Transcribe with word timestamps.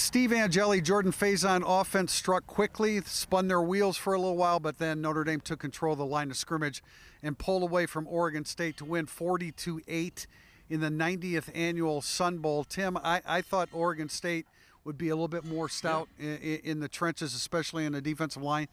Steve 0.00 0.32
Angeli, 0.32 0.80
Jordan 0.80 1.12
Faison 1.12 1.62
offense 1.64 2.12
struck 2.12 2.46
quickly, 2.46 3.00
spun 3.02 3.48
their 3.48 3.60
wheels 3.60 3.98
for 3.98 4.14
a 4.14 4.18
little 4.18 4.36
while, 4.36 4.58
but 4.58 4.78
then 4.78 5.02
Notre 5.02 5.24
Dame 5.24 5.40
took 5.40 5.60
control 5.60 5.92
of 5.92 5.98
the 5.98 6.06
line 6.06 6.30
of 6.30 6.36
scrimmage 6.38 6.82
and 7.22 7.36
pulled 7.36 7.62
away 7.62 7.84
from 7.84 8.08
Oregon 8.08 8.44
State 8.44 8.78
to 8.78 8.84
win 8.84 9.04
42 9.06 9.82
8 9.86 10.26
in 10.70 10.80
the 10.80 10.88
90th 10.88 11.50
annual 11.54 12.00
Sun 12.00 12.38
Bowl. 12.38 12.64
Tim, 12.64 12.96
I, 12.96 13.20
I 13.26 13.42
thought 13.42 13.68
Oregon 13.72 14.08
State 14.08 14.46
would 14.84 14.96
be 14.96 15.10
a 15.10 15.14
little 15.14 15.28
bit 15.28 15.44
more 15.44 15.68
stout 15.68 16.08
in, 16.18 16.36
in 16.36 16.80
the 16.80 16.88
trenches, 16.88 17.34
especially 17.34 17.84
in 17.84 17.92
the 17.92 18.00
defensive 18.00 18.42
line. 18.42 18.68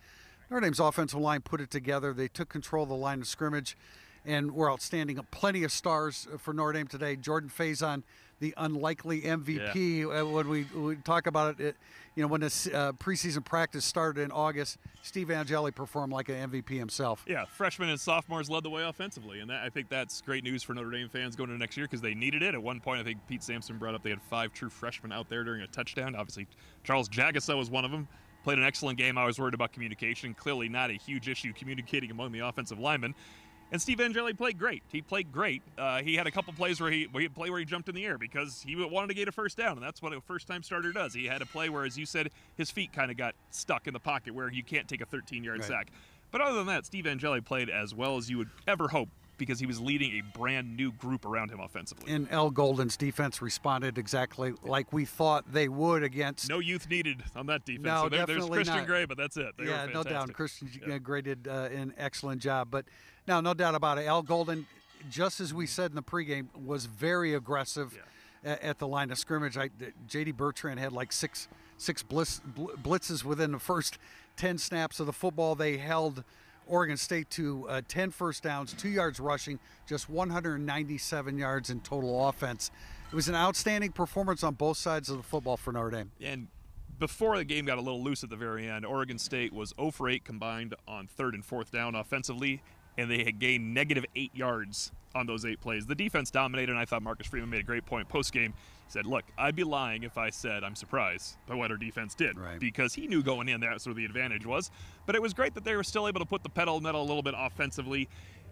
Notre 0.50 0.66
Dame's 0.66 0.80
offensive 0.80 1.20
line 1.20 1.42
put 1.42 1.60
it 1.60 1.70
together. 1.70 2.14
They 2.14 2.30
took 2.30 2.48
control 2.48 2.84
of 2.84 2.90
the 2.90 2.96
line 2.96 3.20
of 3.20 3.28
scrimmage 3.28 3.76
and 4.28 4.52
we're 4.52 4.72
outstanding. 4.72 5.20
Plenty 5.32 5.64
of 5.64 5.72
stars 5.72 6.28
for 6.38 6.54
Notre 6.54 6.74
Dame 6.74 6.88
today. 6.88 7.16
Jordan 7.16 7.50
Faison, 7.50 8.04
the 8.40 8.54
unlikely 8.58 9.22
MVP. 9.22 10.00
Yeah. 10.02 10.22
Uh, 10.22 10.26
When 10.26 10.50
we, 10.50 10.66
we 10.76 10.98
talk 10.98 11.26
about 11.26 11.60
it, 11.60 11.66
it, 11.66 11.76
you 12.16 12.22
know, 12.22 12.28
when 12.28 12.42
the 12.42 12.48
uh, 12.48 12.92
preseason 12.94 13.44
practice 13.44 13.86
started 13.86 14.22
in 14.22 14.32
August, 14.32 14.78
Steve 15.02 15.32
Angeli 15.32 15.72
performed 15.72 16.12
like 16.12 16.30
an 16.30 16.52
MVP 16.52 16.70
himself. 16.78 17.24
Yeah, 17.28 17.46
freshmen 17.46 17.90
and 17.90 18.00
sophomores 18.00 18.50
led 18.50 18.64
the 18.64 18.70
way 18.70 18.84
offensively, 18.84 19.40
and 19.40 19.50
that, 19.50 19.64
I 19.64 19.70
think 19.70 19.88
that's 19.88 20.22
great 20.22 20.44
news 20.44 20.62
for 20.62 20.74
Notre 20.74 20.92
Dame 20.92 21.10
fans 21.10 21.36
going 21.36 21.50
into 21.50 21.60
next 21.60 21.78
year 21.78 21.86
because 21.86 22.02
they 22.02 22.14
needed 22.14 22.44
it. 22.44 22.54
At 22.54 22.62
one 22.62 22.80
point, 22.82 23.00
I 23.00 23.04
think 23.04 23.20
Pete 23.28 23.44
Sampson 23.44 23.78
brought 23.78 23.96
up 23.96 24.04
they 24.04 24.10
had 24.10 24.22
five 24.22 24.52
true 24.52 24.70
freshmen 24.70 25.12
out 25.12 25.30
there 25.30 25.44
during 25.44 25.62
a 25.62 25.68
touchdown. 25.68 26.16
Obviously, 26.16 26.48
Charles 26.84 27.08
Jagusah 27.08 27.58
was 27.58 27.70
one 27.70 27.86
of 27.86 27.92
them. 27.92 28.08
Played 28.44 28.60
an 28.60 28.66
excellent 28.66 28.98
game. 28.98 29.18
I 29.18 29.26
was 29.26 29.40
worried 29.40 29.54
about 29.54 29.74
communication. 29.74 30.34
Clearly, 30.34 30.70
not 30.70 30.90
a 30.90 30.94
huge 30.94 31.28
issue 31.28 31.52
communicating 31.54 32.12
among 32.12 32.32
the 32.32 32.40
offensive 32.40 32.80
linemen. 32.80 33.14
And 33.72 33.82
Steve 33.82 34.00
Angeli 34.00 34.34
played 34.34 34.58
great. 34.58 34.82
He 34.92 35.02
played 35.02 35.32
great. 35.32 35.62
Uh, 35.78 36.02
he 36.02 36.16
had 36.16 36.26
a 36.26 36.32
couple 36.32 36.54
plays 36.54 36.80
where 36.80 36.90
he, 36.90 37.04
where 37.12 37.22
he 37.22 37.28
play 37.28 37.50
where 37.50 37.60
he 37.60 37.66
jumped 37.66 37.90
in 37.90 37.96
the 37.96 38.06
air 38.06 38.18
because 38.18 38.64
he 38.66 38.76
wanted 38.76 39.08
to 39.10 39.14
get 39.14 39.28
a 39.28 39.32
first 39.32 39.58
down, 39.58 39.74
and 39.74 39.82
that's 39.84 40.02
what 40.02 40.14
a 40.14 40.22
first-time 40.22 40.64
starter 40.64 40.94
does. 40.94 41.14
He 41.14 41.26
had 41.26 41.42
a 41.42 41.46
play 41.46 41.68
where, 41.68 41.84
as 41.84 41.98
you 41.98 42.06
said, 42.06 42.30
his 42.56 42.72
feet 42.72 42.94
kind 42.94 43.12
of 43.12 43.18
got 43.18 43.36
stuck 43.52 43.86
in 43.88 43.94
the 43.94 44.00
pocket 44.00 44.34
where 44.34 44.50
you 44.52 44.64
can't 44.64 44.88
take 44.88 45.02
a 45.02 45.06
13-yard 45.06 45.60
Right. 45.60 45.68
sack. 45.68 45.88
But 46.32 46.42
other 46.42 46.56
than 46.58 46.68
that, 46.68 46.86
Steve 46.86 47.08
Angeli 47.08 47.42
played 47.42 47.70
as 47.70 47.94
well 47.94 48.18
as 48.18 48.30
you 48.30 48.38
would 48.38 48.50
ever 48.68 48.88
hope 48.88 49.10
because 49.38 49.60
he 49.60 49.66
was 49.68 49.80
leading 49.80 50.14
a 50.14 50.38
brand 50.38 50.76
new 50.76 50.92
group 50.92 51.24
around 51.26 51.52
him 51.52 51.60
offensively. 51.60 52.12
And 52.12 52.30
Al 52.32 52.50
Golden's 52.50 52.98
defense 52.98 53.40
responded 53.42 53.98
exactly 53.98 54.54
like 54.64 54.92
we 54.92 55.06
thought 55.06 55.52
they 55.54 55.68
would 55.70 56.02
against. 56.04 56.50
no 56.50 56.58
youth 56.60 56.90
needed 56.90 57.24
on 57.36 57.46
that 57.46 57.64
defense. 57.64 57.86
No, 57.86 58.04
so 58.04 58.10
there, 58.10 58.26
there's 58.26 58.46
Christian 58.50 58.78
not. 58.78 58.88
Gray, 58.88 59.06
but 59.06 59.16
that's 59.18 59.38
it. 59.38 59.54
They 59.58 59.66
yeah, 59.66 59.86
no 59.94 60.04
doubt. 60.04 60.34
Christian 60.34 60.70
Yeah. 60.88 60.98
Gray 60.98 61.22
did 61.22 61.48
uh, 61.48 61.70
an 61.72 61.94
excellent 61.98 62.42
job. 62.42 62.70
But 62.72 62.86
now, 63.28 63.42
no 63.42 63.54
doubt 63.54 63.76
about 63.76 63.98
it. 63.98 64.06
Al 64.06 64.22
Golden, 64.22 64.66
just 65.10 65.40
as 65.40 65.54
we 65.54 65.68
said 65.68 65.92
in 65.92 65.96
the 65.96 66.04
pregame, 66.04 66.48
was 66.66 66.86
very 66.86 67.34
aggressive 67.34 67.98
a- 68.44 68.64
at 68.66 68.80
the 68.80 68.88
line 68.88 69.12
of 69.12 69.18
scrimmage. 69.18 69.58
I, 69.58 69.70
J.D. 70.08 70.32
Bertrand 70.32 70.80
had 70.80 70.92
like 70.94 71.12
six 71.12 71.48
six 71.78 72.02
blitz, 72.02 72.42
blitzes 72.56 73.24
within 73.24 73.52
the 73.52 73.60
first 73.60 73.98
ten 74.36 74.58
snaps 74.58 75.00
of 75.00 75.06
the 75.06 75.14
football. 75.14 75.54
They 75.56 75.78
held 75.78 76.24
Oregon 76.66 76.98
State 76.98 77.30
to 77.32 77.66
uh, 77.70 77.82
10 77.88 78.12
first 78.12 78.44
downs, 78.44 78.74
two 78.74 78.90
yards 78.90 79.22
rushing, 79.22 79.58
just 79.88 80.10
197 80.10 81.38
yards 81.38 81.70
in 81.70 81.80
total 81.80 82.28
offense. 82.28 82.72
It 83.10 83.16
was 83.16 83.30
an 83.30 83.36
outstanding 83.36 83.94
performance 83.94 84.44
on 84.44 84.56
both 84.56 84.76
sides 84.78 85.10
of 85.10 85.16
the 85.18 85.24
football 85.24 85.56
for 85.56 85.72
Notre 85.72 85.92
Dame. 85.92 86.12
And 86.22 86.48
before 87.00 87.38
the 87.38 87.46
game 87.46 87.66
got 87.66 87.78
a 87.78 87.82
little 87.82 88.04
loose 88.04 88.24
at 88.24 88.30
the 88.30 88.36
very 88.36 88.68
end, 88.68 88.86
Oregon 88.86 89.18
State 89.18 89.54
was 89.54 89.74
0 89.78 89.92
for 89.92 90.10
8 90.10 90.26
combined 90.26 90.76
on 90.88 91.08
third 91.08 91.36
and 91.36 91.46
fourth 91.46 91.72
down 91.72 91.96
offensively, 91.96 92.62
and 92.98 93.10
they 93.10 93.24
had 93.24 93.40
gained 93.40 93.74
negative 93.74 94.06
eight 94.16 94.36
yards 94.36 94.92
on 95.16 95.26
those 95.26 95.46
eight 95.46 95.60
plays. 95.62 95.86
The 95.86 95.96
defense 95.96 96.30
dominated, 96.32 96.72
and 96.72 96.80
I 96.80 96.86
thought 96.86 97.02
Marcus 97.02 97.28
Freeman 97.28 97.50
made 97.50 97.62
a 97.62 97.64
great 97.64 97.86
point 97.86 98.08
post 98.10 98.32
game. 98.32 98.54
He 98.86 98.92
said, 98.92 99.06
Look, 99.06 99.24
I'd 99.38 99.56
be 99.56 99.64
lying 99.64 100.04
if 100.04 100.18
I 100.18 100.30
said 100.30 100.64
I'm 100.64 100.76
surprised 100.76 101.38
by 101.48 101.56
what 101.56 101.72
our 101.72 101.78
defense 101.78 102.14
did 102.16 102.38
Right. 102.38 102.60
because 102.60 102.94
he 102.94 103.08
knew 103.08 103.22
going 103.24 103.50
in 103.50 103.60
that's 103.62 103.86
where 103.86 103.96
the 103.96 104.06
advantage 104.06 104.46
was. 104.46 104.72
But 105.06 105.16
it 105.16 105.22
was 105.22 105.34
great 105.34 105.54
that 105.56 105.64
they 105.64 105.76
were 105.76 105.84
still 105.84 106.08
able 106.08 106.20
to 106.20 106.26
put 106.26 106.44
the 106.44 106.50
pedal 106.50 106.80
metal 106.82 107.02
a 107.02 107.06
little 107.08 107.24
bit 107.24 107.34
offensively. 107.38 108.08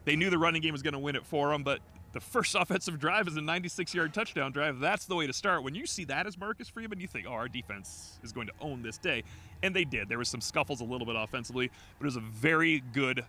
They 0.05 0.16
knew 0.16 0.29
the 0.29 0.38
running 0.38 0.61
game 0.61 0.72
was 0.72 0.81
going 0.84 0.94
to 0.94 1.00
win 1.00 1.16
it 1.16 1.25
for 1.25 1.50
them, 1.51 1.63
but 1.63 1.79
the 2.13 2.19
first 2.19 2.55
offensive 2.59 3.00
drive 3.00 3.28
is 3.28 3.35
a 3.38 3.41
96 3.41 3.94
yard 3.94 4.13
touchdown 4.13 4.51
drive. 4.51 4.79
That's 4.79 5.05
the 5.05 5.16
way 5.16 5.25
to 5.28 5.34
start. 5.34 5.63
When 5.63 5.75
you 5.75 5.85
see 5.85 6.03
that 6.05 6.25
as 6.28 6.38
Marcus 6.38 6.67
Freeman, 6.69 7.00
you 7.00 7.07
think, 7.07 7.25
oh, 7.29 7.34
our 7.34 7.47
defense 7.47 8.19
is 8.23 8.31
going 8.31 8.47
to 8.47 8.53
own 8.61 8.81
this 8.81 8.97
day. 8.97 9.23
And 9.63 9.75
they 9.75 9.84
did. 9.85 10.09
There 10.09 10.17
was 10.17 10.29
some 10.29 10.41
scuffles 10.41 10.81
a 10.81 10.85
little 10.85 11.07
bit 11.07 11.16
offensively, 11.17 11.69
but 11.97 12.05
it 12.05 12.07
was 12.07 12.16
a 12.17 12.22
very 12.22 12.81
good 12.94 13.23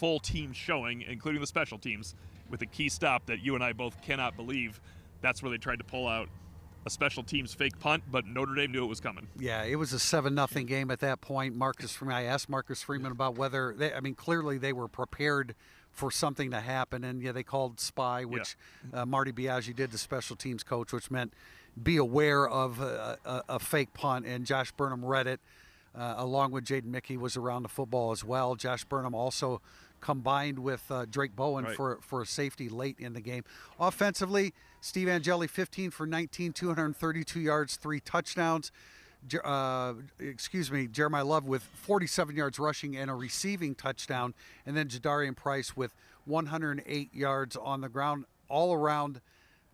full 0.00 0.18
team 0.18 0.52
showing, 0.52 1.02
including 1.02 1.42
the 1.42 1.46
special 1.46 1.78
teams, 1.78 2.14
with 2.48 2.62
a 2.62 2.66
key 2.66 2.88
stop 2.88 3.26
that 3.26 3.40
you 3.40 3.54
and 3.54 3.62
I 3.62 3.74
both 3.74 4.00
cannot 4.02 4.34
believe. 4.34 4.80
That's 5.20 5.42
where 5.42 5.50
they 5.50 5.58
tried 5.58 5.78
to 5.78 5.84
pull 5.84 6.08
out 6.08 6.28
a 6.86 6.90
special 6.90 7.22
teams 7.22 7.52
fake 7.52 7.78
punt, 7.78 8.02
but 8.10 8.26
Notre 8.26 8.54
Dame 8.54 8.72
knew 8.72 8.82
it 8.82 8.88
was 8.88 9.00
coming. 9.00 9.28
Yeah, 9.38 9.62
it 9.64 9.76
was 9.76 9.92
a 9.92 9.98
seven 9.98 10.34
nothing 10.34 10.64
game 10.64 10.90
at 10.90 11.00
that 11.00 11.20
point. 11.20 11.54
Marcus 11.54 11.92
Freeman. 11.92 12.16
I 12.16 12.22
asked 12.24 12.48
Marcus 12.48 12.82
Freeman 12.82 13.12
about 13.12 13.36
whether 13.36 13.74
they, 13.76 13.92
I 13.92 14.00
mean 14.00 14.14
clearly 14.14 14.56
they 14.56 14.72
were 14.72 14.88
prepared 14.88 15.54
for 15.92 16.10
something 16.10 16.50
to 16.52 16.60
happen, 16.60 17.04
and 17.04 17.20
yeah, 17.20 17.32
they 17.32 17.42
called 17.42 17.78
spy, 17.78 18.24
which 18.24 18.56
uh, 18.94 19.04
Marty 19.04 19.32
Biagi 19.32 19.76
did, 19.76 19.90
the 19.90 19.98
special 19.98 20.36
teams 20.36 20.62
coach, 20.62 20.92
which 20.92 21.10
meant 21.10 21.34
be 21.80 21.98
aware 21.98 22.48
of 22.48 22.80
a, 22.80 23.18
a, 23.24 23.42
a 23.50 23.58
fake 23.58 23.92
punt, 23.92 24.24
and 24.24 24.46
Josh 24.46 24.72
Burnham 24.72 25.04
read 25.04 25.26
it. 25.26 25.40
Uh, 25.92 26.14
along 26.18 26.52
with 26.52 26.64
Jaden 26.64 26.84
Mickey 26.84 27.16
was 27.16 27.36
around 27.36 27.64
the 27.64 27.68
football 27.68 28.12
as 28.12 28.22
well. 28.22 28.54
Josh 28.54 28.84
Burnham 28.84 29.12
also 29.12 29.60
combined 30.00 30.58
with 30.58 30.84
uh, 30.90 31.04
Drayk 31.06 31.34
Bowen 31.36 31.64
Right. 31.64 31.76
for 31.76 31.98
for 32.00 32.22
a 32.22 32.26
safety 32.26 32.68
late 32.68 32.96
in 32.98 33.12
the 33.12 33.20
game. 33.20 33.44
Offensively, 33.78 34.54
Steve 34.80 35.08
Angeli 35.08 35.46
15 35.46 35.90
for 35.90 36.06
19, 36.06 36.52
232 36.52 37.40
yards, 37.40 37.76
three 37.76 38.00
touchdowns. 38.00 38.72
Uh, 39.44 39.92
excuse 40.18 40.72
me, 40.72 40.88
Jeremiyah 40.88 41.26
Love 41.26 41.44
with 41.44 41.62
47 41.62 42.34
yards 42.34 42.58
rushing 42.58 42.96
and 42.96 43.10
a 43.10 43.14
receiving 43.14 43.74
touchdown, 43.74 44.32
and 44.64 44.74
then 44.74 44.88
Jadarian 44.88 45.36
Price 45.36 45.76
with 45.76 45.94
108 46.24 47.14
yards 47.14 47.56
on 47.56 47.82
the 47.82 47.88
ground. 47.90 48.24
All 48.48 48.72
around, 48.74 49.20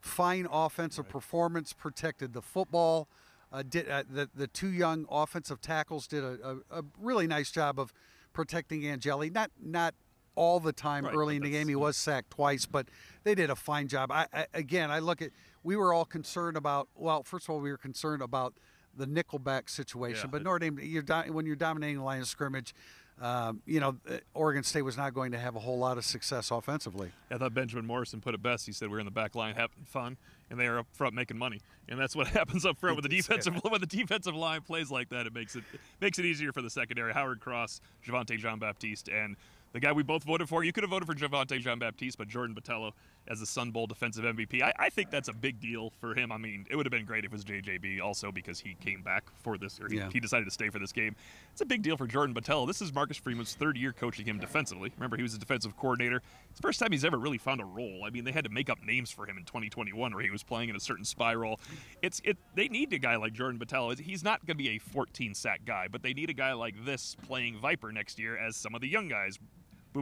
fine 0.01 0.49
offensive 0.51 1.09
performance, 1.09 1.73
protected 1.73 2.33
the 2.33 2.43
football. 2.43 3.07
Uh, 3.53 3.63
did 3.63 3.89
uh, 3.89 4.03
the 4.13 4.29
the 4.35 4.49
two 4.49 4.71
young 4.73 5.07
offensive 5.09 5.61
tackles 5.61 6.09
did 6.09 6.25
a, 6.25 6.57
a, 6.73 6.81
a 6.81 6.85
really 7.01 7.29
nice 7.29 7.51
job 7.53 7.79
of 7.79 7.93
protecting 8.33 8.85
Angeli. 8.87 9.31
Not 9.31 9.51
not 9.63 9.95
all 10.37 10.61
the 10.61 10.73
time 10.73 11.05
Right, 11.05 11.15
early 11.15 11.37
in 11.37 11.43
the 11.43 11.51
game. 11.51 11.67
He 11.69 11.75
was 11.75 11.97
sacked 11.97 12.31
twice, 12.31 12.67
but 12.67 12.87
they 13.25 13.35
did 13.35 13.51
a 13.51 13.57
fine 13.57 13.89
job. 13.89 14.13
I, 14.13 14.27
I 14.33 14.47
again, 14.55 14.91
I 14.91 15.01
look 15.01 15.21
at 15.21 15.31
we 15.65 15.75
were 15.77 15.93
all 15.93 16.05
concerned 16.05 16.57
about. 16.57 16.89
Well, 16.95 17.25
first 17.25 17.47
of 17.47 17.51
all, 17.51 17.61
we 17.61 17.71
were 17.71 17.77
concerned 17.77 18.23
about 18.23 18.55
the 18.97 19.07
nickelback 19.07 19.69
situation, 19.69 20.29
Yeah, 20.29 20.31
but 20.31 20.43
Notre 20.43 20.59
Dame, 20.59 20.79
you're 20.81 21.03
when 21.29 21.45
you're 21.45 21.57
dominating 21.57 21.99
the 21.99 22.05
line 22.05 22.21
of 22.21 22.29
scrimmage. 22.29 22.75
Um, 23.21 23.63
you 23.65 23.81
know, 23.81 23.97
uh, 24.11 24.19
Oregon 24.35 24.63
State 24.63 24.83
was 24.83 24.99
not 24.99 25.15
going 25.15 25.33
to 25.33 25.39
have 25.39 25.57
a 25.57 25.59
whole 25.59 25.79
lot 25.79 25.97
of 25.97 26.05
success 26.05 26.51
offensively. 26.51 27.13
I 27.31 27.39
thought 27.39 27.55
Benjamin 27.55 27.87
Morrison 27.87 28.21
put 28.21 28.35
it 28.35 28.43
best. 28.43 28.67
He 28.67 28.73
said 28.73 28.91
we're 28.91 28.99
in 28.99 29.07
the 29.07 29.11
back 29.11 29.35
line 29.35 29.55
having 29.55 29.85
fun, 29.87 30.19
and 30.51 30.61
they 30.61 30.67
are 30.67 30.81
up 30.81 30.87
front 30.93 31.15
making 31.15 31.39
money, 31.39 31.63
and 31.89 31.99
that's 31.99 32.15
what 32.15 32.27
happens 32.29 32.67
up 32.67 32.77
front 32.77 32.97
with 32.97 33.05
the 33.05 33.09
defensive 33.09 33.55
when 33.63 33.81
the 33.81 33.87
defensive 33.87 34.35
line 34.35 34.61
plays 34.61 34.91
like 34.91 35.09
that. 35.09 35.27
It 35.27 35.35
makes 35.35 35.57
it 35.57 35.65
makes 35.99 36.19
it 36.19 36.27
easier 36.27 36.53
for 36.53 36.61
the 36.61 36.69
secondary. 36.69 37.15
Howard 37.15 37.41
Cross, 37.41 37.81
Javontae 38.07 38.39
Jean 38.39 38.59
Baptiste, 38.59 39.09
and 39.09 39.37
the 39.77 39.81
guy 39.81 39.93
we 39.93 40.03
both 40.03 40.25
voted 40.25 40.49
for. 40.49 40.65
You 40.65 40.73
could 40.73 40.85
have 40.85 40.91
voted 40.91 41.07
for 41.07 41.15
Javontae 41.15 41.61
Jean 41.61 41.79
Baptiste, 41.79 42.17
but 42.17 42.29
Jordan 42.29 42.57
Botelho 42.57 42.93
as 43.29 43.41
the 43.41 43.47
Sun 43.47 43.73
Bowl 43.73 43.87
defensive 43.87 44.25
MVP. 44.25 44.63
I, 44.63 44.73
I 44.79 44.89
think 44.89 45.11
that's 45.11 45.29
a 45.29 45.35
big 45.35 45.61
deal 45.61 45.91
for 46.01 46.15
him. 46.15 46.33
I 46.33 46.39
mean, 46.39 46.65
it 46.71 46.77
would 46.77 46.87
have 46.87 46.91
been 46.93 47.05
great 47.05 47.27
if 47.27 47.31
it 47.31 47.33
was 47.33 47.45
JJB 47.45 48.01
also 48.01 48.33
because 48.33 48.59
he 48.59 48.75
came 48.81 49.03
back 49.03 49.25
for 49.43 49.59
this, 49.59 49.79
or 49.79 49.89
he, 49.91 49.97
Yeah. 49.99 50.09
he 50.11 50.19
decided 50.19 50.47
to 50.47 50.51
stay 50.51 50.71
for 50.71 50.79
this 50.79 50.93
game. 50.93 51.15
It's 51.53 51.61
a 51.61 51.67
big 51.67 51.83
deal 51.83 51.99
for 51.99 52.07
Jordan 52.07 52.35
Botelho. 52.35 52.67
This 52.67 52.81
is 52.81 52.95
Marcus 52.95 53.19
Freeman's 53.19 53.55
third 53.55 53.77
year 53.77 53.93
coaching 53.93 54.25
him 54.25 54.39
defensively. 54.39 54.93
Remember, 54.97 55.19
he 55.19 55.23
was 55.23 55.35
a 55.35 55.39
defensive 55.39 55.77
coordinator. 55.77 56.23
It's 56.51 56.59
the 56.59 56.67
first 56.67 56.81
time 56.81 56.91
he's 56.93 57.05
ever 57.05 57.19
really 57.19 57.37
found 57.39 57.61
a 57.61 57.65
role. 57.67 58.03
I 58.07 58.11
mean, 58.11 58.25
they 58.25 58.33
had 58.33 58.45
to 58.45 58.51
make 58.51 58.71
up 58.71 58.83
names 58.83 59.11
for 59.11 59.27
him 59.29 59.37
in 59.37 59.45
2021 59.45 60.15
where 60.15 60.23
he 60.25 60.31
was 60.31 60.43
playing 60.43 60.71
in 60.71 60.77
a 60.77 60.81
certain 60.81 61.05
spy 61.05 61.35
role. 61.35 61.61
It's 62.01 62.23
it. 62.25 62.39
They 62.55 62.69
need 62.69 62.93
a 62.95 62.99
guy 62.99 63.17
like 63.17 63.35
Jordan 63.35 63.59
Botelho. 63.61 63.99
He's 63.99 64.25
not 64.25 64.41
going 64.47 64.57
to 64.57 64.63
be 64.63 64.71
a 64.71 64.79
14 64.79 65.35
sack 65.35 65.63
guy, 65.67 65.89
but 65.91 66.03
they 66.03 66.15
need 66.15 66.31
a 66.31 66.35
guy 66.35 66.55
like 66.55 66.83
this 66.87 67.15
playing 67.27 67.59
Viper 67.59 67.93
next 67.93 68.19
year 68.19 68.39
as 68.39 68.57
some 68.57 68.75
of 68.75 68.81
the 68.81 68.89
young 68.89 69.09
guys. 69.09 69.39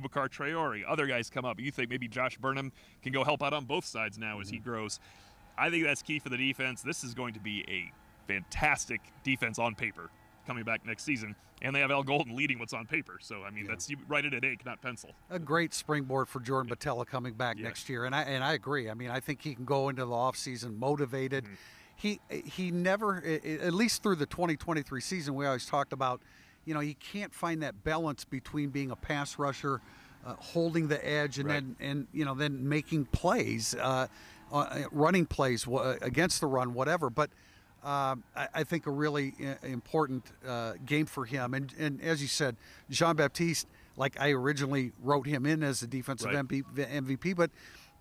Boubacar 0.01 0.29
Traore, 0.29 0.83
other 0.87 1.07
guys 1.07 1.31
come 1.31 1.45
up. 1.45 1.61
You 1.61 1.71
think 1.71 1.91
maybe 1.91 2.09
Josh 2.09 2.37
Burnham 2.39 2.73
can 3.03 3.13
go 3.13 3.25
help 3.25 3.43
out 3.43 3.53
on 3.53 3.65
both 3.65 3.85
sides 3.85 4.19
now 4.19 4.41
as 4.41 4.49
he 4.51 4.59
grows. 4.59 5.01
I 5.57 5.71
think 5.71 5.85
that's 5.85 6.03
key 6.03 6.19
for 6.19 6.29
the 6.31 6.37
defense. 6.37 6.83
This 6.83 7.05
is 7.05 7.15
going 7.15 7.35
to 7.35 7.41
be 7.41 7.65
a 7.69 7.93
fantastic 8.27 9.01
defense 9.23 9.59
on 9.59 9.75
paper 9.75 10.11
coming 10.47 10.65
back 10.65 10.85
next 10.85 11.05
season, 11.05 11.35
and 11.63 11.75
they 11.75 11.81
have 11.81 11.91
Al 11.91 12.03
Golden 12.03 12.35
leading 12.37 12.59
what's 12.59 12.73
on 12.73 12.87
paper. 12.87 13.19
So 13.21 13.43
I 13.45 13.51
mean, 13.51 13.67
that's 13.67 13.89
you 13.89 13.97
write 14.09 14.25
it 14.25 14.35
at 14.35 14.45
ink, 14.45 14.65
not 14.67 14.83
pencil. 14.83 15.11
a 15.31 15.39
great 15.39 15.73
springboard 15.73 16.29
for 16.29 16.41
Jordan 16.41 16.75
Botelho 16.75 17.07
coming 17.07 17.35
back 17.35 17.57
Yeah. 17.57 17.65
next 17.65 17.89
year, 17.89 18.05
and 18.05 18.15
I 18.15 18.23
and 18.23 18.43
I 18.43 18.53
agree. 18.55 18.91
I 18.91 18.95
mean, 18.95 19.11
I 19.11 19.21
think 19.21 19.43
he 19.43 19.55
can 19.55 19.65
go 19.65 19.89
into 19.89 20.05
the 20.05 20.11
offseason 20.13 20.77
motivated. 20.79 21.45
Mm-hmm. 21.45 21.55
He 21.97 22.21
he 22.29 22.71
never, 22.73 23.23
at 23.25 23.73
least 23.73 24.03
through 24.03 24.17
the 24.17 24.27
2023 24.27 25.01
season, 25.01 25.35
we 25.37 25.47
always 25.47 25.65
talked 25.65 25.93
about, 25.93 26.21
you 26.65 26.75
know, 26.75 26.81
he 26.81 26.95
can't 26.95 27.33
find 27.35 27.63
that 27.63 27.85
balance 27.85 28.25
between 28.25 28.71
being 28.71 28.91
a 28.91 28.97
pass 28.97 29.39
rusher, 29.39 29.81
uh, 30.27 30.35
holding 30.39 30.89
the 30.89 31.07
edge, 31.09 31.39
and 31.39 31.49
Right. 31.49 31.55
then 31.55 31.77
and 31.81 32.07
you 32.13 32.25
know 32.25 32.35
then 32.35 32.69
making 32.69 33.07
plays, 33.07 33.75
uh, 33.75 34.07
uh, 34.53 34.83
running 34.93 35.27
plays 35.27 35.67
wha- 35.67 35.97
against 36.01 36.41
the 36.41 36.47
run, 36.47 36.75
whatever. 36.75 37.11
But 37.11 37.31
um, 37.83 38.25
I, 38.35 38.49
I 38.55 38.65
think 38.65 38.87
a 38.87 38.91
really 38.91 39.35
i- 39.41 39.67
important 39.67 40.25
uh, 40.47 40.75
game 40.87 41.07
for 41.07 41.27
him. 41.27 41.53
And 41.55 41.73
and 41.79 42.01
as 42.01 42.23
you 42.23 42.29
said, 42.29 42.57
Jean 42.89 43.17
Baptiste, 43.17 43.67
like 43.97 44.19
I 44.19 44.31
originally 44.31 44.93
wrote 45.03 45.27
him 45.27 45.45
in 45.47 45.63
as 45.63 45.81
the 45.81 45.87
defensive 45.87 46.33
Right. 46.33 46.37
MVP, 46.49 47.37
but. 47.37 47.51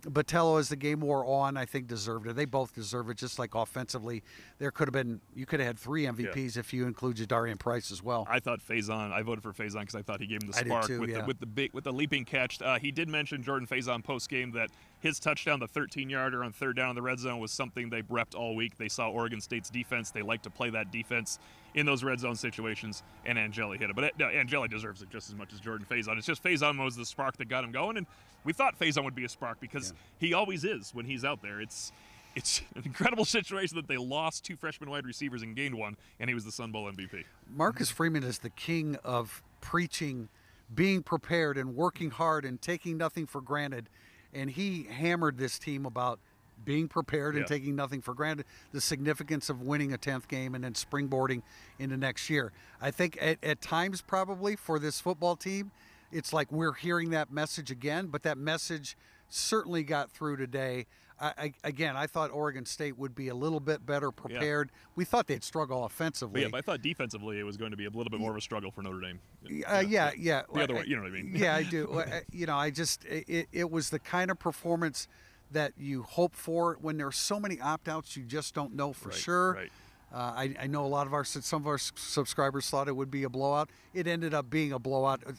Botelho, 0.03 0.59
as 0.59 0.69
the 0.69 0.75
game 0.75 0.99
wore 0.99 1.25
on, 1.25 1.55
I 1.55 1.65
think 1.65 1.87
deserved 1.87 2.27
it. 2.27 2.35
They 2.35 2.45
both 2.45 2.73
deserve 2.73 3.09
it. 3.09 3.17
Just 3.17 3.39
like 3.39 3.55
offensively, 3.55 4.23
there 4.59 4.71
could 4.71 4.87
have 4.87 4.93
been 4.93 5.21
you 5.33 5.45
could 5.45 5.59
have 5.59 5.67
had 5.67 5.79
three 5.79 6.03
MVPs 6.05 6.57
if 6.57 6.73
you 6.73 6.85
include 6.85 7.17
Jadarian 7.17 7.57
Price 7.57 7.91
as 7.91 8.03
well. 8.03 8.27
I 8.29 8.39
thought 8.39 8.59
Faison. 8.59 9.11
I 9.11 9.21
voted 9.21 9.43
for 9.43 9.53
Faison 9.53 9.81
because 9.81 9.95
I 9.95 10.01
thought 10.01 10.19
he 10.19 10.27
gave 10.27 10.41
him 10.43 10.51
the 10.51 10.57
spark 10.57 10.87
too, 10.87 10.99
with 10.99 11.09
yeah. 11.09 11.21
the 11.21 11.25
with 11.25 11.39
the 11.39 11.45
big 11.45 11.73
with 11.73 11.85
the 11.85 11.93
leaping 11.93 12.25
catch. 12.25 12.61
Uh, 12.61 12.77
he 12.79 12.91
did 12.91 13.07
mention 13.07 13.43
Jordan 13.43 13.67
Faison 13.67 14.03
post 14.03 14.29
game 14.29 14.51
that 14.51 14.69
his 14.99 15.19
touchdown, 15.19 15.59
the 15.59 15.67
13 15.67 16.09
yarder 16.09 16.43
on 16.43 16.51
third 16.51 16.75
down 16.75 16.89
in 16.89 16.95
the 16.95 17.01
red 17.01 17.19
zone, 17.19 17.39
was 17.39 17.51
something 17.51 17.89
they 17.89 18.01
repped 18.03 18.35
all 18.35 18.55
week. 18.55 18.77
They 18.77 18.89
saw 18.89 19.09
Oregon 19.09 19.41
State's 19.41 19.69
defense. 19.69 20.11
They 20.11 20.21
like 20.21 20.41
to 20.43 20.49
play 20.49 20.69
that 20.71 20.91
defense 20.91 21.39
in 21.75 21.85
those 21.85 22.03
red 22.03 22.19
zone 22.19 22.35
situations, 22.35 23.03
and 23.25 23.37
Angeli 23.37 23.77
hit 23.77 23.89
it. 23.89 23.95
But 23.95 24.13
uh, 24.21 24.25
Angeli 24.25 24.67
deserves 24.67 25.01
it 25.01 25.09
just 25.09 25.29
as 25.29 25.35
much 25.35 25.53
as 25.53 25.59
Jordan 25.59 25.85
Faison. 25.89 26.17
It's 26.17 26.27
just 26.27 26.43
Faison 26.43 26.83
was 26.83 26.95
the 26.95 27.05
spark 27.05 27.37
that 27.37 27.49
got 27.49 27.63
him 27.63 27.71
going, 27.71 27.97
and 27.97 28.07
we 28.43 28.53
thought 28.53 28.77
Faison 28.79 29.03
would 29.03 29.15
be 29.15 29.25
a 29.25 29.29
spark 29.29 29.59
because 29.59 29.93
he 30.19 30.33
always 30.33 30.63
is 30.63 30.93
when 30.93 31.05
he's 31.05 31.23
out 31.23 31.41
there. 31.41 31.61
It's 31.61 31.91
it's 32.35 32.61
an 32.75 32.83
incredible 32.85 33.25
situation 33.25 33.75
that 33.77 33.87
they 33.87 33.97
lost 33.97 34.43
two 34.43 34.55
freshman 34.55 34.89
wide 34.89 35.05
receivers 35.05 35.41
and 35.41 35.55
gained 35.55 35.75
one, 35.75 35.97
and 36.19 36.29
he 36.29 36.33
was 36.33 36.45
the 36.45 36.51
Sun 36.51 36.71
Bowl 36.71 36.91
MVP. 36.91 37.23
Marcus 37.55 37.89
Freeman 37.89 38.23
is 38.23 38.39
the 38.39 38.49
king 38.49 38.97
of 39.03 39.41
preaching, 39.61 40.29
being 40.73 41.03
prepared, 41.03 41.57
and 41.57 41.75
working 41.75 42.11
hard 42.11 42.45
and 42.45 42.61
taking 42.61 42.97
nothing 42.97 43.25
for 43.25 43.41
granted. 43.41 43.89
And 44.33 44.49
he 44.49 44.87
hammered 44.89 45.37
this 45.37 45.59
team 45.59 45.85
about 45.85 46.19
being 46.65 46.87
prepared 46.87 47.35
and 47.35 47.43
Yeah. 47.43 47.47
taking 47.57 47.75
nothing 47.75 48.01
for 48.01 48.13
granted, 48.13 48.45
the 48.71 48.81
significance 48.81 49.49
of 49.49 49.61
winning 49.61 49.93
a 49.93 49.97
10th 49.97 50.27
game 50.27 50.55
and 50.55 50.63
then 50.63 50.73
springboarding 50.73 51.41
into 51.79 51.97
next 51.97 52.29
year. 52.29 52.51
I 52.81 52.91
think 52.91 53.17
at, 53.21 53.43
at 53.43 53.61
times, 53.61 54.01
probably 54.01 54.55
for 54.55 54.79
this 54.79 54.99
football 54.99 55.35
team, 55.35 55.71
it's 56.11 56.31
like 56.33 56.51
we're 56.51 56.73
hearing 56.73 57.09
that 57.11 57.31
message 57.31 57.71
again, 57.71 58.07
but 58.07 58.23
that 58.23 58.37
message 58.37 58.95
certainly 59.29 59.83
got 59.83 60.11
through 60.11 60.37
today. 60.37 60.85
I, 61.19 61.33
I, 61.37 61.53
again, 61.63 61.95
I 61.95 62.07
thought 62.07 62.31
Oregon 62.31 62.65
State 62.65 62.97
would 62.97 63.15
be 63.15 63.29
a 63.29 63.35
little 63.35 63.59
bit 63.59 63.85
better 63.85 64.11
prepared. 64.11 64.71
We 64.95 65.05
thought 65.05 65.27
they'd 65.27 65.43
struggle 65.43 65.85
offensively. 65.85 66.41
But 66.41 66.41
yeah, 66.41 66.47
but 66.51 66.57
I 66.57 66.61
thought 66.61 66.81
defensively 66.81 67.39
it 67.39 67.43
was 67.43 67.55
going 67.55 67.71
to 67.71 67.77
be 67.77 67.85
a 67.85 67.89
little 67.89 68.09
bit 68.09 68.19
more 68.19 68.31
of 68.31 68.37
a 68.37 68.41
struggle 68.41 68.71
for 68.71 68.81
Notre 68.81 68.99
Dame. 68.99 69.19
Uh, 69.67 69.83
yeah, 69.87 70.11
yeah. 70.17 70.41
The 70.53 70.63
other 70.63 70.75
way, 70.75 70.83
you 70.85 70.95
know 70.95 71.03
what 71.03 71.11
I 71.11 71.15
mean? 71.15 71.31
Yeah, 71.35 71.55
I 71.55 71.63
do. 71.69 71.87
Uh, 71.91 72.19
you 72.31 72.45
know, 72.45 72.57
I 72.57 72.71
just 72.71 73.05
it, 73.05 73.47
it 73.51 73.71
was 73.71 73.89
the 73.89 73.99
kind 73.99 74.31
of 74.31 74.39
performance 74.39 75.07
that 75.53 75.73
you 75.77 76.03
hope 76.03 76.35
for 76.35 76.77
when 76.81 76.97
there 76.97 77.07
are 77.07 77.11
so 77.11 77.39
many 77.39 77.59
opt-outs. 77.61 78.15
You 78.17 78.23
just 78.23 78.53
don't 78.53 78.75
know 78.75 78.93
for 78.93 79.09
Right, 79.09 79.17
sure. 79.17 79.53
right. 79.53 79.71
Uh, 80.13 80.17
I, 80.35 80.55
I 80.61 80.67
know 80.67 80.85
a 80.85 80.87
lot 80.87 81.07
of 81.07 81.13
our 81.13 81.23
some 81.23 81.63
of 81.63 81.67
our 81.67 81.79
subscribers 81.79 82.69
thought 82.69 82.87
it 82.87 82.95
would 82.95 83.09
be 83.09 83.23
a 83.23 83.29
blowout. 83.29 83.69
It 83.95 84.05
ended 84.05 84.33
up 84.33 84.49
being 84.49 84.71
a 84.71 84.77
blowout. 84.79 85.23
Uh, 85.25 85.31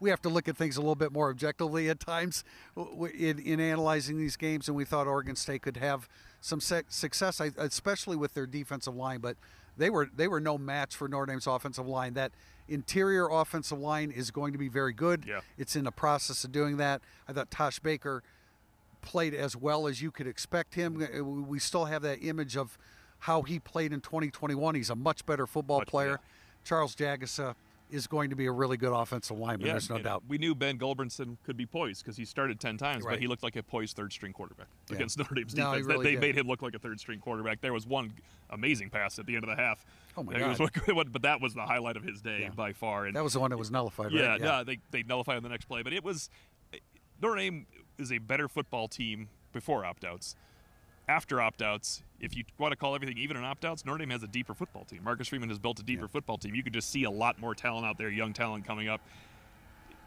We 0.00 0.10
have 0.10 0.22
to 0.22 0.28
look 0.30 0.48
at 0.48 0.56
things 0.56 0.76
a 0.76 0.80
little 0.80 0.94
bit 0.96 1.12
more 1.12 1.28
objectively 1.30 1.88
at 1.90 2.00
times 2.00 2.42
in, 3.16 3.38
in 3.38 3.60
analyzing 3.60 4.16
these 4.18 4.36
games, 4.36 4.66
and 4.68 4.76
we 4.76 4.84
thought 4.84 5.06
Oregon 5.06 5.36
State 5.36 5.62
could 5.62 5.76
have 5.76 6.08
some 6.40 6.60
success, 6.60 7.38
especially 7.40 8.16
with 8.16 8.34
their 8.34 8.46
defensive 8.46 8.96
line. 8.96 9.20
But 9.20 9.36
they 9.76 9.90
were 9.90 10.08
they 10.16 10.28
were 10.28 10.40
no 10.40 10.56
match 10.58 10.96
for 10.96 11.08
Notre 11.08 11.26
Dame's 11.26 11.46
offensive 11.46 11.86
line. 11.86 12.14
That 12.14 12.32
interior 12.68 13.28
offensive 13.30 13.78
line 13.78 14.10
is 14.10 14.30
going 14.30 14.52
to 14.54 14.58
be 14.58 14.68
very 14.68 14.92
good. 14.94 15.24
Yeah. 15.28 15.40
It's 15.58 15.76
in 15.76 15.84
the 15.84 15.92
process 15.92 16.42
of 16.42 16.52
doing 16.52 16.78
that. 16.78 17.00
I 17.28 17.32
thought 17.32 17.50
Tosh 17.50 17.78
Baker 17.80 18.22
played 19.02 19.34
as 19.34 19.54
well 19.56 19.86
as 19.86 20.00
you 20.00 20.10
could 20.10 20.26
expect 20.26 20.74
him. 20.74 21.02
Uh, 21.02 21.22
We 21.24 21.58
still 21.58 21.84
have 21.86 22.02
that 22.02 22.22
image 22.24 22.56
of 22.56 22.78
how 23.20 23.42
he 23.42 23.58
played 23.58 23.92
in 23.92 24.00
2021. 24.00 24.74
He's 24.74 24.90
a 24.90 24.94
much 24.96 25.26
better 25.26 25.46
football 25.46 25.80
Much- 25.80 25.88
player. 25.88 26.10
yeah. 26.12 26.16
Charles 26.64 26.94
Jagusah 26.96 27.54
is 27.90 28.06
going 28.06 28.30
to 28.30 28.36
be 28.36 28.46
a 28.46 28.52
really 28.52 28.78
good 28.78 28.92
offensive 28.92 29.36
lineman. 29.38 29.68
there's 29.68 29.90
no 29.90 29.98
doubt. 29.98 30.22
We 30.26 30.38
knew 30.38 30.54
Ben 30.54 30.78
Gulbranson 30.78 31.36
could 31.44 31.58
be 31.58 31.66
poised 31.66 32.02
because 32.02 32.16
he 32.16 32.24
started 32.24 32.58
10 32.58 32.78
times, 32.78 33.04
Right. 33.04 33.12
but 33.12 33.20
he 33.20 33.26
looked 33.26 33.42
like 33.42 33.54
a 33.56 33.62
poised 33.62 33.94
third 33.96 34.12
string 34.14 34.32
quarterback 34.32 34.68
Yeah. 34.88 34.96
against 34.96 35.18
Notre 35.18 35.34
Dame's 35.34 35.54
No, 35.54 35.72
defense. 35.72 35.86
They- 35.86 35.92
really 35.92 36.04
they 36.04 36.10
did. 36.12 36.20
made 36.20 36.38
him 36.38 36.46
look 36.46 36.62
like 36.62 36.74
a 36.74 36.78
third 36.78 36.98
string 37.00 37.20
quarterback. 37.20 37.60
There 37.60 37.72
was 37.74 37.86
one 37.86 38.14
amazing 38.48 38.88
pass 38.88 39.18
at 39.18 39.26
the 39.26 39.34
end 39.34 39.44
of 39.44 39.50
the 39.54 39.56
half. 39.62 39.84
Oh, 40.16 40.22
my 40.22 40.38
God. 40.38 40.58
what- 40.96 41.12
but 41.12 41.20
that 41.22 41.42
was 41.42 41.52
the 41.52 41.66
highlight 41.66 41.98
of 41.98 42.02
his 42.04 42.22
day 42.22 42.42
Yeah. 42.42 42.50
by 42.50 42.72
far. 42.72 43.04
And 43.04 43.14
That 43.14 43.24
was 43.24 43.34
the 43.34 43.40
one 43.40 43.50
that 43.50 43.58
was 43.58 43.70
nullified, 43.70 44.10
yeah, 44.12 44.28
right? 44.28 44.40
no, 44.40 44.64
they 44.64 44.78
they 44.90 45.02
nullified 45.02 45.36
on 45.36 45.42
the 45.42 45.48
next 45.50 45.66
play, 45.66 45.82
but 45.82 45.92
it 45.92 46.02
was 46.02 46.30
Notre 47.20 47.36
Dame 47.36 47.66
is 48.02 48.12
a 48.12 48.18
better 48.18 48.48
football 48.48 48.88
team 48.88 49.28
before 49.52 49.84
opt-outs. 49.84 50.36
After 51.08 51.40
opt-outs, 51.40 52.02
if 52.20 52.36
you 52.36 52.44
want 52.58 52.72
to 52.72 52.76
call 52.76 52.94
everything 52.94 53.18
even 53.18 53.36
in 53.36 53.44
opt-outs, 53.44 53.84
Notre 53.84 53.98
Dame 53.98 54.10
has 54.10 54.22
a 54.22 54.28
deeper 54.28 54.54
football 54.54 54.84
team. 54.84 55.02
Marcus 55.02 55.28
Freeman 55.28 55.48
has 55.48 55.58
built 55.58 55.80
a 55.80 55.82
deeper 55.82 56.08
football 56.08 56.38
team. 56.38 56.54
You 56.54 56.62
could 56.62 56.72
just 56.74 56.90
see 56.90 57.04
a 57.04 57.10
lot 57.10 57.40
more 57.40 57.54
talent 57.54 57.86
out 57.86 57.98
there, 57.98 58.10
young 58.10 58.32
talent 58.32 58.66
coming 58.66 58.88
up. 58.88 59.00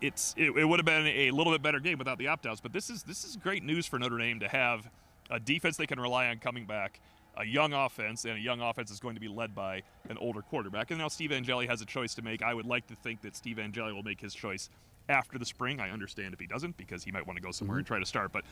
It's 0.02 0.34
it, 0.38 0.56
it 0.56 0.66
would 0.66 0.80
have 0.80 0.86
been 0.86 1.08
a 1.08 1.32
little 1.32 1.54
bit 1.54 1.62
better 1.62 1.80
game 1.80 1.98
without 1.98 2.18
the 2.18 2.28
opt-outs, 2.28 2.62
but 2.62 2.74
this 2.74 2.90
is 2.90 3.04
this 3.04 3.24
is 3.24 3.38
great 3.38 3.64
news 3.64 3.86
for 3.86 3.98
Notre 3.98 4.18
Dame 4.18 4.40
to 4.42 4.48
have 4.48 4.90
a 5.30 5.40
defense 5.40 5.78
they 5.78 5.88
can 5.88 6.00
rely 6.00 6.28
on 6.28 6.38
coming 6.38 6.66
back, 6.66 7.00
a 7.38 7.46
young 7.46 7.74
offense, 7.74 8.26
and 8.26 8.38
a 8.38 8.40
young 8.40 8.62
offense 8.62 8.92
is 8.92 9.00
going 9.00 9.16
to 9.16 9.22
be 9.22 9.28
led 9.28 9.56
by 9.56 9.84
an 10.10 10.18
older 10.18 10.42
quarterback. 10.42 10.92
And 10.92 11.00
now 11.00 11.08
Steve 11.08 11.32
Angeli 11.32 11.68
has 11.68 11.82
a 11.82 11.86
choice 11.86 12.14
to 12.16 12.22
make. 12.22 12.42
I 12.42 12.54
would 12.54 12.66
like 12.66 12.88
to 12.88 12.96
think 12.96 13.22
that 13.22 13.36
Steve 13.36 13.58
Angeli 13.58 13.94
will 13.94 14.04
make 14.04 14.22
his 14.22 14.34
choice 14.34 14.70
after 15.10 15.38
the 15.38 15.46
spring. 15.46 15.80
I 15.80 15.92
understand 15.92 16.34
if 16.34 16.40
he 16.40 16.48
doesn't 16.48 16.78
because 16.78 17.04
he 17.04 17.12
might 17.12 17.26
want 17.26 17.38
to 17.38 17.44
go 17.44 17.52
somewhere 17.52 17.78
and 17.78 17.86
mm-hmm. 17.86 17.94
try 17.94 18.00
to 18.00 18.06
start, 18.06 18.32
but 18.32 18.44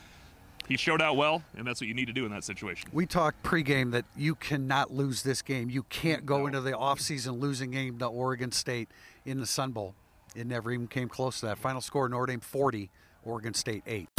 he 0.67 0.77
showed 0.77 1.01
out 1.01 1.17
well, 1.17 1.43
and 1.57 1.67
that's 1.67 1.81
what 1.81 1.87
you 1.87 1.93
need 1.93 2.05
to 2.07 2.13
do 2.13 2.25
in 2.25 2.31
that 2.31 2.43
situation. 2.43 2.89
We 2.93 3.05
talked 3.05 3.43
pregame 3.43 3.91
that 3.91 4.05
you 4.15 4.35
cannot 4.35 4.91
lose 4.91 5.23
this 5.23 5.41
game. 5.41 5.69
You 5.69 5.83
can't 5.83 6.25
go 6.25 6.39
No. 6.39 6.47
into 6.47 6.61
the 6.61 6.71
offseason 6.71 7.39
losing 7.39 7.71
game 7.71 7.99
to 7.99 8.05
Oregon 8.07 8.51
State 8.51 8.89
in 9.25 9.39
the 9.39 9.45
Sun 9.45 9.71
Bowl. 9.71 9.95
It 10.35 10.47
never 10.47 10.71
even 10.71 10.87
came 10.87 11.09
close 11.09 11.41
to 11.41 11.47
that. 11.47 11.57
Final 11.57 11.81
score: 11.81 12.07
Notre 12.07 12.27
Dame 12.27 12.39
40, 12.39 12.89
Oregon 13.23 13.53
State 13.53 13.83
8. 13.85 14.12